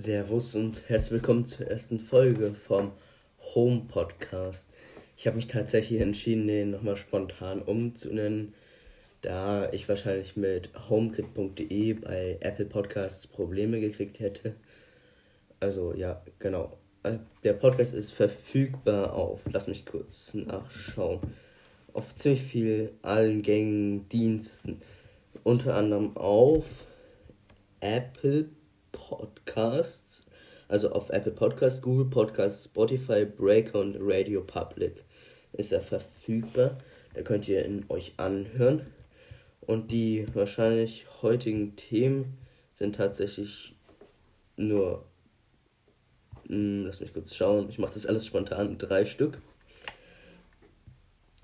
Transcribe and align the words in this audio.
Servus 0.00 0.54
und 0.54 0.88
herzlich 0.88 1.10
willkommen 1.10 1.44
zur 1.44 1.66
ersten 1.66 1.98
Folge 1.98 2.54
vom 2.54 2.92
Home 3.56 3.82
Podcast. 3.88 4.70
Ich 5.16 5.26
habe 5.26 5.34
mich 5.34 5.48
tatsächlich 5.48 6.00
entschieden, 6.00 6.46
den 6.46 6.70
nochmal 6.70 6.96
spontan 6.96 7.60
umzunennen, 7.60 8.54
da 9.22 9.68
ich 9.72 9.88
wahrscheinlich 9.88 10.36
mit 10.36 10.70
homekit.de 10.88 11.94
bei 11.94 12.38
Apple 12.38 12.66
Podcasts 12.66 13.26
Probleme 13.26 13.80
gekriegt 13.80 14.20
hätte. 14.20 14.54
Also 15.58 15.92
ja, 15.94 16.22
genau. 16.38 16.78
Äh, 17.02 17.14
der 17.42 17.54
Podcast 17.54 17.92
ist 17.92 18.12
verfügbar 18.12 19.14
auf, 19.14 19.48
lass 19.52 19.66
mich 19.66 19.84
kurz 19.84 20.32
nachschauen, 20.32 21.22
auf 21.92 22.14
ziemlich 22.14 22.42
viel 22.42 22.92
allen 23.02 23.42
gängigen 23.42 24.08
Diensten. 24.08 24.80
Unter 25.42 25.74
anderem 25.74 26.16
auf 26.16 26.86
Apple 27.80 28.48
Podcasts, 28.98 30.26
also 30.66 30.90
auf 30.90 31.10
Apple 31.10 31.32
Podcasts, 31.32 31.80
Google 31.80 32.06
Podcasts, 32.06 32.64
Spotify, 32.64 33.24
Breaker 33.24 33.78
und 33.78 33.96
Radio 34.00 34.42
Public 34.42 35.04
ist 35.52 35.72
er 35.72 35.80
verfügbar. 35.80 36.78
Da 37.14 37.22
könnt 37.22 37.48
ihr 37.48 37.64
ihn 37.64 37.86
euch 37.88 38.14
anhören. 38.16 38.86
Und 39.60 39.92
die 39.92 40.26
wahrscheinlich 40.34 41.06
heutigen 41.22 41.76
Themen 41.76 42.38
sind 42.74 42.96
tatsächlich 42.96 43.74
nur. 44.56 45.04
Mh, 46.48 46.54
hm, 46.54 46.84
lass 46.86 47.00
mich 47.00 47.12
kurz 47.12 47.34
schauen. 47.34 47.68
Ich 47.68 47.78
mache 47.78 47.94
das 47.94 48.06
alles 48.06 48.26
spontan. 48.26 48.78
Drei 48.78 49.04
Stück. 49.04 49.40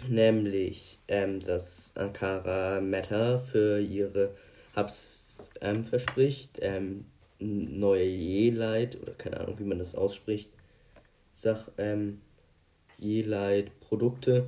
Nämlich, 0.09 0.99
ähm, 1.09 1.41
dass 1.41 1.93
Ankara 1.95 2.81
Meta 2.81 3.39
für 3.39 3.79
ihre 3.81 4.35
Hubs 4.77 5.51
ähm, 5.61 5.85
verspricht, 5.85 6.59
ähm, 6.61 7.07
neue 7.39 8.05
Jeleit, 8.05 9.01
oder 9.01 9.13
keine 9.13 9.41
Ahnung, 9.41 9.59
wie 9.59 9.65
man 9.65 9.79
das 9.79 9.95
ausspricht, 9.95 10.51
Sach, 11.33 11.69
ähm, 11.79 12.21
Jeleit 12.99 13.81
Produkte 13.81 14.47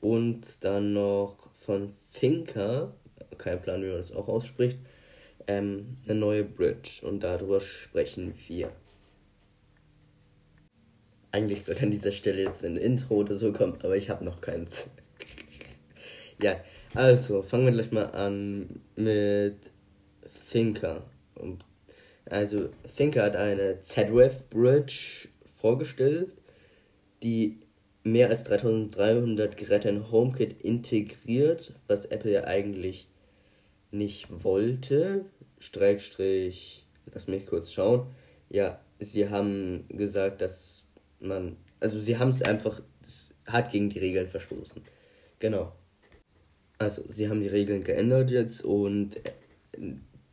und 0.00 0.64
dann 0.64 0.92
noch 0.94 1.36
von 1.54 1.92
Thinker, 2.12 2.92
kein 3.38 3.62
Plan, 3.62 3.82
wie 3.82 3.88
man 3.88 3.96
das 3.96 4.12
auch 4.12 4.28
ausspricht, 4.28 4.78
ähm, 5.46 5.96
eine 6.04 6.18
neue 6.18 6.44
Bridge 6.44 7.00
und 7.02 7.22
darüber 7.22 7.60
sprechen 7.60 8.34
wir. 8.48 8.72
Eigentlich 11.30 11.62
sollte 11.62 11.84
an 11.84 11.90
dieser 11.90 12.12
Stelle 12.12 12.42
jetzt 12.42 12.64
ein 12.64 12.76
Intro 12.76 13.16
oder 13.16 13.34
so 13.34 13.52
kommen, 13.52 13.78
aber 13.82 13.96
ich 13.96 14.10
habe 14.10 14.24
noch 14.24 14.40
keins. 14.40 14.88
ja, 16.42 16.56
also 16.94 17.42
fangen 17.42 17.66
wir 17.66 17.72
gleich 17.72 17.92
mal 17.92 18.06
an 18.06 18.80
mit 18.96 19.58
Thinker. 20.50 21.02
Also 22.28 22.70
Thinker 22.84 23.22
hat 23.22 23.36
eine 23.36 23.80
Z-Wave 23.80 24.44
Bridge 24.50 25.28
vorgestellt, 25.44 26.32
die 27.22 27.60
mehr 28.02 28.28
als 28.28 28.44
3300 28.44 29.56
Geräte 29.56 29.88
in 29.88 30.10
HomeKit 30.10 30.62
integriert, 30.62 31.74
was 31.86 32.06
Apple 32.06 32.32
ja 32.32 32.44
eigentlich 32.44 33.08
nicht 33.90 34.44
wollte. 34.44 35.24
Streckstrich, 35.58 36.86
lass 37.12 37.28
mich 37.28 37.46
kurz 37.46 37.72
schauen. 37.72 38.06
Ja, 38.48 38.80
sie 38.98 39.28
haben 39.28 39.86
gesagt, 39.88 40.40
dass 40.40 40.84
man, 41.20 41.56
also 41.80 41.98
sie 41.98 42.18
haben 42.18 42.30
es 42.30 42.42
einfach 42.42 42.80
hart 43.46 43.72
gegen 43.72 43.88
die 43.88 43.98
Regeln 43.98 44.28
verstoßen. 44.28 44.82
Genau. 45.38 45.72
Also, 46.78 47.04
sie 47.08 47.28
haben 47.28 47.40
die 47.40 47.48
Regeln 47.48 47.84
geändert 47.84 48.30
jetzt 48.30 48.62
und 48.62 49.16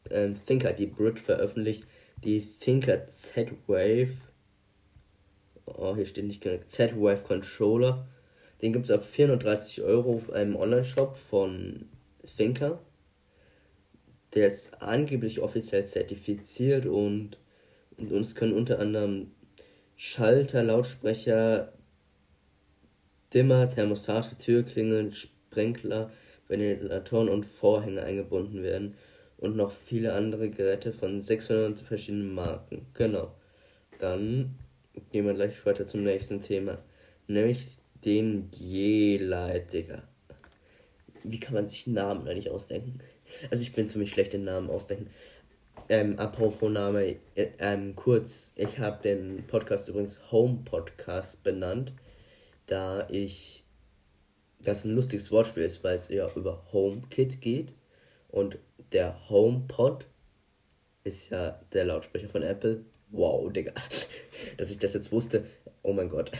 äh, 0.09 0.33
Thinker 0.33 0.73
die 0.73 0.87
Bridge 0.87 1.21
veröffentlicht. 1.21 1.85
Die 2.23 2.39
Thinker 2.39 3.07
Z-Wave 3.07 4.11
oh, 5.65 5.95
hier 5.95 6.05
steht 6.05 6.25
nicht 6.25 6.41
genau, 6.41 6.61
Z-Wave 6.65 7.23
Controller. 7.23 8.07
Den 8.61 8.73
gibt 8.73 8.85
es 8.85 8.91
ab 8.91 9.03
430 9.03 9.81
Euro 9.83 10.15
auf 10.15 10.31
einem 10.31 10.55
Online-Shop 10.55 11.17
von 11.17 11.89
Thinker. 12.37 12.79
Der 14.33 14.47
ist 14.47 14.81
angeblich 14.81 15.41
offiziell 15.41 15.85
zertifiziert 15.85 16.85
und, 16.85 17.37
und 17.97 18.11
uns 18.11 18.35
können 18.35 18.53
unter 18.53 18.79
anderem 18.79 19.31
Schalter, 19.95 20.63
Lautsprecher, 20.63 21.73
Dimmer, 23.33 23.69
Thermostate, 23.69 24.37
Türklingeln, 24.37 25.11
Sprenkler, 25.11 26.09
Ventilatoren 26.47 27.29
und 27.29 27.45
Vorhänge 27.45 28.01
eingebunden 28.01 28.63
werden 28.63 28.95
und 29.43 29.57
noch 29.57 29.73
viele 29.73 30.13
andere 30.13 30.49
Geräte 30.49 30.93
von 30.93 31.21
600 31.21 31.81
verschiedenen 31.81 32.33
Marken. 32.33 32.87
Genau. 32.93 33.35
Dann 33.99 34.55
gehen 35.11 35.25
wir 35.25 35.33
gleich 35.33 35.65
weiter 35.65 35.85
zum 35.85 36.03
nächsten 36.03 36.41
Thema. 36.41 36.77
Nämlich 37.27 37.77
den 38.05 38.49
Digga. 38.51 40.03
Wie 41.23 41.39
kann 41.41 41.53
man 41.53 41.67
sich 41.67 41.87
Namen 41.87 42.25
eigentlich 42.27 42.49
ausdenken? 42.49 42.99
Also 43.51 43.63
ich 43.63 43.73
bin 43.73 43.87
ziemlich 43.87 44.11
schlecht 44.11 44.33
in 44.33 44.45
Namen 44.45 44.69
ausdenken. 44.69 45.09
Ähm, 45.89 46.17
apropos 46.19 46.71
Name, 46.71 47.17
äh, 47.35 47.47
ähm, 47.59 47.97
kurz, 47.97 48.53
ich 48.55 48.79
habe 48.79 49.01
den 49.01 49.45
Podcast 49.47 49.89
übrigens 49.89 50.31
Home 50.31 50.59
Podcast 50.63 51.43
benannt, 51.43 51.91
da 52.67 53.09
ich 53.09 53.65
das 54.61 54.85
ein 54.85 54.95
lustiges 54.95 55.31
Wortspiel 55.31 55.63
ist, 55.63 55.83
weil 55.83 55.97
es 55.97 56.07
ja 56.07 56.29
über 56.35 56.63
HomeKit 56.71 57.41
geht 57.41 57.73
und 58.29 58.57
der 58.93 59.29
HomePod 59.29 60.05
ist 61.03 61.31
ja 61.31 61.59
der 61.73 61.85
Lautsprecher 61.85 62.29
von 62.29 62.43
Apple 62.43 62.85
wow, 63.13 63.51
Digga, 63.51 63.73
dass 64.57 64.71
ich 64.71 64.79
das 64.79 64.93
jetzt 64.93 65.11
wusste. 65.11 65.45
Oh 65.81 65.93
mein 65.93 66.09
Gott. 66.09 66.31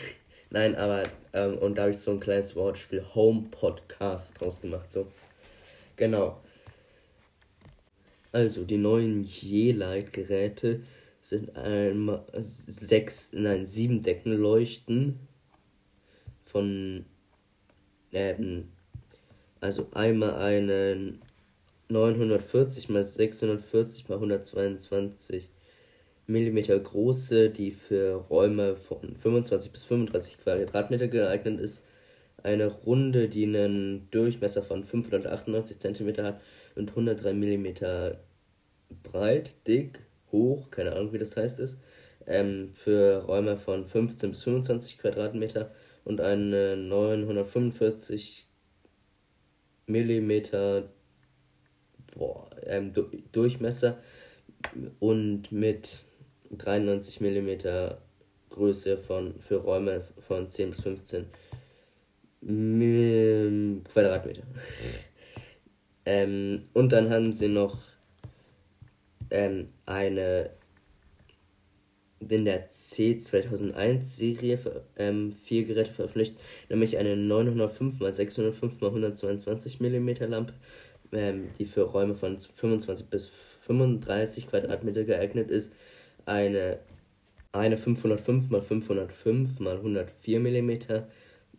Nein, 0.50 0.76
aber, 0.76 1.04
ähm, 1.34 1.58
und 1.58 1.78
da 1.78 1.84
habe 1.84 1.92
ich 1.92 1.98
so 1.98 2.12
ein 2.12 2.20
kleines 2.20 2.56
Wortspiel 2.56 3.04
Home 3.16 3.48
Podcast 3.50 4.40
draus 4.40 4.62
gemacht, 4.62 4.92
so. 4.92 5.12
Genau. 5.96 6.42
Also, 8.32 8.64
die 8.64 8.78
neuen 8.78 9.24
J-Light-Geräte 9.24 10.84
sind 11.22 11.56
einmal 11.56 12.24
sechs, 12.34 13.30
nein, 13.32 13.66
sieben 13.66 14.02
Deckenleuchten 14.02 15.20
von, 16.44 17.06
ähm, 18.12 18.70
also 19.60 19.88
einmal 19.94 20.36
einen 20.36 21.23
940 21.94 22.90
x 22.90 23.14
640 23.16 24.00
x 24.02 24.12
122 24.12 25.50
mm 26.28 26.58
große, 26.84 27.50
die 27.50 27.72
für 27.72 28.16
Räume 28.30 28.76
von 28.76 29.16
25 29.16 29.72
bis 29.72 29.84
35 29.84 30.40
Quadratmeter 30.40 31.08
geeignet 31.08 31.60
ist. 31.60 31.84
Eine 32.42 32.68
runde, 32.68 33.30
die 33.30 33.46
einen 33.46 34.10
Durchmesser 34.12 34.64
von 34.64 34.84
598 34.84 35.80
cm 35.80 36.18
hat 36.24 36.42
und 36.76 36.90
103 36.90 37.34
mm 37.34 37.68
breit, 39.04 39.56
dick, 39.68 40.00
hoch, 40.32 40.72
keine 40.72 40.94
Ahnung 40.94 41.14
wie 41.14 41.20
das 41.20 41.38
heißt 41.38 41.60
ist, 41.60 41.78
ähm, 42.28 42.72
für 42.74 43.24
Räume 43.24 43.58
von 43.58 43.86
15 43.86 44.32
bis 44.32 44.44
25 44.44 45.00
Quadratmeter 45.00 45.72
und 46.04 46.22
eine 46.22 46.76
945 46.76 48.48
mm 49.88 50.32
boah, 52.16 52.50
ähm, 52.66 52.94
Durchmesser 53.32 53.98
und 55.00 55.52
mit 55.52 56.06
93 56.52 57.22
mm 57.22 57.50
Größe 58.50 58.98
von, 58.98 59.40
für 59.40 59.58
Räume 59.58 60.04
von 60.28 60.48
10 60.48 60.70
bis 60.70 60.82
15 60.82 61.26
Quadratmeter. 63.86 64.44
ähm, 66.06 66.64
und 66.74 66.92
dann 66.92 67.10
haben 67.10 67.34
sie 67.34 67.48
noch 67.48 67.80
ähm, 69.32 69.70
eine 69.86 70.52
in 72.30 72.46
der 72.46 72.70
C2001 72.70 74.02
Serie 74.04 74.60
ähm, 74.98 75.32
vier 75.32 75.66
Geräte 75.66 75.92
veröffentlicht, 75.92 76.38
nämlich 76.70 76.98
eine 76.98 77.18
905 77.18 78.02
x 78.02 78.16
605 78.16 78.74
x 78.74 78.84
122 78.84 79.80
mm 79.80 80.10
Lampe, 80.30 80.54
ähm, 81.14 81.50
die 81.58 81.66
für 81.66 81.84
Räume 81.84 82.16
von 82.16 82.40
25 82.40 83.08
bis 83.08 83.30
35 83.66 84.50
Quadratmeter 84.50 85.04
geeignet 85.04 85.50
ist 85.50 85.72
eine, 86.26 86.80
eine 87.52 87.78
505 87.78 88.52
x 88.52 88.68
505 88.68 89.50
x 89.50 89.62
104 89.62 90.40
mm 90.40 90.72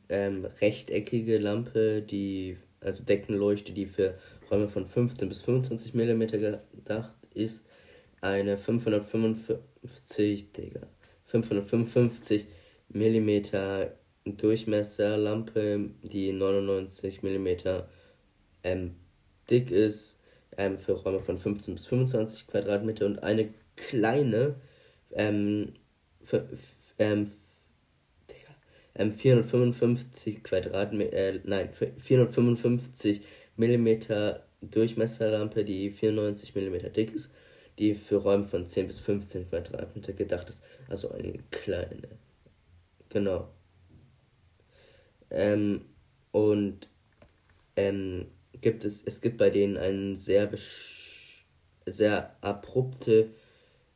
ähm, 0.09 0.45
rechteckige 0.61 1.39
Lampe, 1.39 2.03
die 2.03 2.57
also 2.81 3.03
Deckenleuchte, 3.03 3.73
die 3.73 3.87
für 3.87 4.19
Räume 4.51 4.69
von 4.69 4.87
15 4.87 5.29
bis 5.29 5.41
25 5.43 5.95
mm 5.95 6.21
gedacht 6.75 7.17
ist, 7.35 7.65
eine 8.21 8.59
555, 8.59 10.53
Digga, 10.53 10.81
555 11.25 12.47
mm 12.91 13.41
Durchmesserlampe, 14.25 15.91
die 16.03 16.33
99 16.33 17.23
mm 17.23 17.49
ähm, 18.63 18.97
dick 19.51 19.71
ist, 19.71 20.19
ähm, 20.57 20.79
für 20.79 20.93
Räume 20.93 21.21
von 21.21 21.39
15 21.39 21.75
bis 21.75 21.87
25 21.87 22.47
Quadratmeter 22.47 23.07
und 23.07 23.23
eine 23.23 23.53
kleine 23.77 24.57
ähm, 25.13 25.75
ähm, 26.99 27.31
455 28.97 30.37
ähm, 30.37 30.43
Quadratmeter, 30.43 31.17
äh, 31.17 31.41
nein, 31.45 31.71
455 31.73 33.23
Millimeter 33.57 34.45
Durchmesserlampe, 34.61 35.65
die 35.65 35.91
94 35.91 36.55
mm 36.55 36.93
dick 36.93 37.13
ist, 37.13 37.33
die 37.79 37.95
für 37.95 38.17
Räume 38.17 38.45
von 38.45 38.67
10 38.67 38.87
bis 38.87 38.99
15 38.99 39.49
Quadratmeter 39.49 40.13
gedacht 40.13 40.49
ist. 40.49 40.63
Also 40.89 41.11
eine 41.11 41.39
kleine. 41.51 42.09
Genau. 43.09 43.49
Ähm, 45.31 45.85
und 46.33 46.89
ähm, 47.77 48.27
gibt 48.61 48.85
es, 48.85 49.03
es 49.05 49.21
gibt 49.21 49.39
bei 49.39 49.51
denen 49.51 49.77
eine 49.77 50.17
sehr, 50.17 50.51
sehr 51.87 52.37
abrupte, 52.41 53.31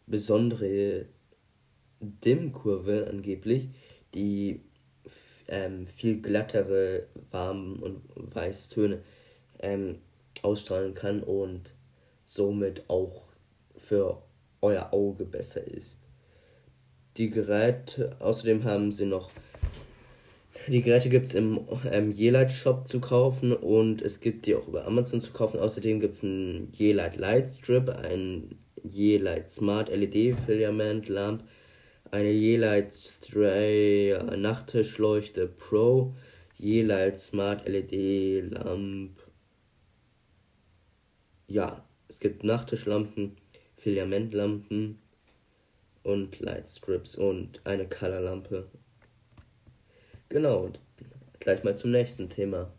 besondere 0.07 1.07
Dimmkurve 2.01 3.07
angeblich, 3.09 3.71
die 4.15 4.63
ähm, 5.49 5.87
viel 5.87 6.21
glattere, 6.21 7.07
warm 7.31 7.83
und 7.83 8.03
weiße 8.15 8.71
Töne 8.71 9.03
ähm, 9.59 9.99
ausstrahlen 10.43 10.95
kann 10.95 11.23
und 11.23 11.75
somit 12.25 12.89
auch 12.89 13.23
für 13.77 14.23
euer 14.61 14.93
Auge 14.93 15.25
besser 15.25 15.67
ist. 15.67 15.97
Die 17.17 17.31
Geräte, 17.31 18.17
außerdem 18.21 18.65
haben 18.65 18.93
sie 18.93 19.07
noch, 19.07 19.31
die 20.69 20.83
Geräte 20.83 21.09
gibt 21.09 21.27
es 21.27 21.35
im 21.35 21.61
ähm, 21.91 22.11
Yelight 22.11 22.53
Shop 22.53 22.87
zu 22.87 23.01
kaufen 23.01 23.53
und 23.53 24.03
es 24.03 24.21
gibt 24.21 24.47
die 24.47 24.55
auch 24.55 24.69
über 24.69 24.87
Amazon 24.87 25.21
zu 25.21 25.33
kaufen. 25.33 25.61
Außerdem 25.61 26.01
gibt 26.01 26.15
es 26.15 26.23
einen 26.23 26.73
Yelight 26.79 27.17
Light 27.17 27.49
Strip, 27.51 27.89
ein 27.89 28.59
Yelight 28.83 29.51
Smart 29.51 29.89
LED 29.89 30.37
Filament 30.37 31.09
Lamp, 31.09 31.45
eine 32.11 32.31
Yelight 32.31 32.93
Stray 32.93 34.19
Nachttischleuchte 34.37 35.49
Pro, 35.49 36.15
Yelight 36.59 37.19
Smart 37.19 37.69
LED 37.69 38.51
Lamp. 38.53 39.21
Ja, 41.47 41.85
es 42.09 42.21
gibt 42.21 42.45
Nachttischlampen, 42.45 43.37
Filamentlampen 43.77 44.99
und 46.03 46.41
Lightstrips 46.41 47.17
und 47.17 47.61
eine 47.65 47.89
Colorlampe. 47.89 48.69
Genau, 50.31 50.71
gleich 51.41 51.65
mal 51.65 51.77
zum 51.77 51.91
nächsten 51.91 52.29
Thema. 52.29 52.71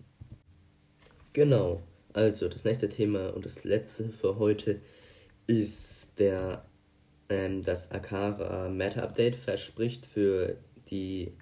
Genau, 1.33 1.81
also 2.13 2.47
das 2.47 2.63
nächste 2.63 2.89
Thema 2.89 3.33
und 3.33 3.43
das 3.43 3.63
letzte 3.63 4.09
für 4.09 4.37
heute 4.37 4.81
ist 5.47 6.09
der 6.19 6.63
ähm, 7.29 7.63
das 7.63 7.89
Akara 7.91 8.69
Meta 8.69 9.01
Update 9.01 9.35
verspricht 9.35 10.05
für 10.05 10.57
die 10.91 11.33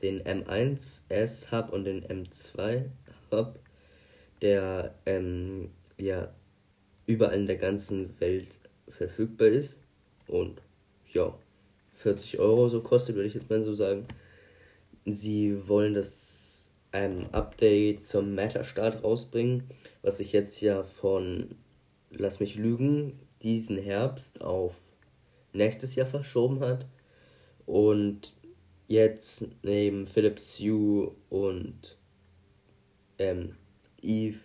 den 0.00 0.22
M1 0.22 1.02
S 1.10 1.52
Hub 1.52 1.72
und 1.72 1.84
den 1.84 2.04
M2 2.04 2.84
Hub, 3.30 3.58
der 4.40 4.94
ähm, 5.04 5.70
ja 5.98 6.32
überall 7.06 7.36
in 7.36 7.46
der 7.46 7.56
ganzen 7.56 8.18
Welt 8.18 8.48
verfügbar 8.88 9.48
ist 9.48 9.78
und 10.26 10.62
ja 11.12 11.34
40 11.94 12.38
Euro 12.38 12.68
so 12.68 12.80
kostet, 12.80 13.14
würde 13.14 13.28
ich 13.28 13.34
jetzt 13.34 13.50
mal 13.50 13.62
so 13.62 13.74
sagen. 13.74 14.06
Sie 15.06 15.68
wollen 15.68 15.94
das 15.94 16.70
ähm, 16.92 17.26
Update 17.32 18.06
zum 18.06 18.34
Meta-Start 18.34 19.02
rausbringen, 19.04 19.64
was 20.02 20.18
sich 20.18 20.32
jetzt 20.32 20.60
ja 20.60 20.82
von, 20.82 21.56
lass 22.10 22.40
mich 22.40 22.56
lügen, 22.56 23.18
diesen 23.42 23.76
Herbst 23.76 24.40
auf 24.40 24.76
nächstes 25.52 25.94
Jahr 25.94 26.06
verschoben 26.06 26.60
hat. 26.60 26.86
Und 27.66 28.36
jetzt 28.88 29.46
neben 29.62 30.06
Philips 30.06 30.58
Hue 30.60 31.14
und 31.28 31.98
ähm, 33.18 33.56
Eve. 34.00 34.38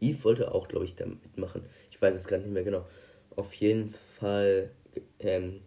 Eve 0.00 0.24
wollte 0.24 0.52
auch, 0.52 0.68
glaube 0.68 0.84
ich, 0.84 0.94
da 0.94 1.06
mitmachen. 1.06 1.62
Ich 1.90 2.00
weiß 2.00 2.14
es 2.14 2.26
gerade 2.26 2.42
nicht 2.42 2.52
mehr 2.52 2.64
genau. 2.64 2.86
Auf 3.34 3.52
jeden 3.54 3.90
Fall 3.90 4.70
ähm, 5.20 5.60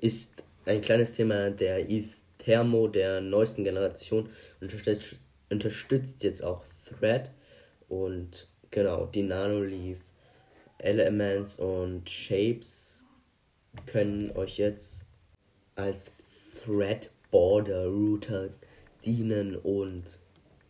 ist 0.00 0.44
ein 0.64 0.80
kleines 0.80 1.12
Thema 1.12 1.50
der 1.50 1.88
Eve 1.88 2.10
Thermo 2.42 2.88
der 2.88 3.20
neuesten 3.20 3.62
Generation 3.62 4.28
unterstützt, 4.60 5.16
unterstützt 5.48 6.24
jetzt 6.24 6.42
auch 6.42 6.64
Thread 6.86 7.30
und 7.88 8.48
genau 8.70 9.06
die 9.06 9.22
Nanoleaf 9.22 9.98
Elements 10.78 11.60
und 11.60 12.10
Shapes 12.10 13.04
können 13.86 14.32
euch 14.32 14.58
jetzt 14.58 15.04
als 15.76 16.12
Thread 16.64 17.10
Border 17.30 17.86
Router 17.86 18.50
dienen 19.04 19.56
und 19.56 20.18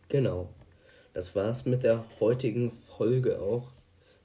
genau. 0.09 0.53
Das 1.13 1.35
war's 1.35 1.65
mit 1.65 1.83
der 1.83 2.05
heutigen 2.19 2.71
Folge 2.71 3.39
auch. 3.41 3.71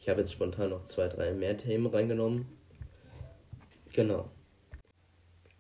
Ich 0.00 0.08
habe 0.08 0.20
jetzt 0.20 0.32
spontan 0.32 0.70
noch 0.70 0.84
zwei, 0.84 1.08
drei 1.08 1.32
mehr 1.32 1.56
Themen 1.56 1.86
reingenommen. 1.86 2.46
Genau. 3.92 4.30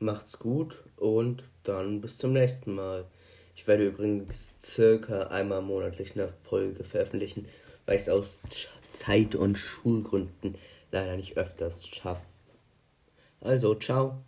Macht's 0.00 0.38
gut 0.38 0.84
und 0.96 1.44
dann 1.64 2.00
bis 2.00 2.18
zum 2.18 2.32
nächsten 2.32 2.74
Mal. 2.74 3.04
Ich 3.56 3.66
werde 3.66 3.86
übrigens 3.86 4.54
circa 4.62 5.22
einmal 5.28 5.62
monatlich 5.62 6.14
eine 6.14 6.28
Folge 6.28 6.84
veröffentlichen, 6.84 7.46
weil 7.86 7.96
ich 7.96 8.02
es 8.02 8.08
aus 8.08 8.40
Zeit- 8.90 9.34
und 9.34 9.58
Schulgründen 9.58 10.54
leider 10.92 11.16
nicht 11.16 11.36
öfters 11.36 11.86
schaffe. 11.86 12.24
Also, 13.40 13.74
ciao. 13.74 14.18